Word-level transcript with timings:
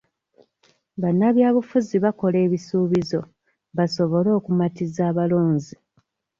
Bannabyabufuzi 1.01 1.95
bakola 2.05 2.37
ebisuubizo 2.45 3.19
basobole 3.77 4.29
okumatiza 4.39 5.01
abalonzi. 5.11 5.75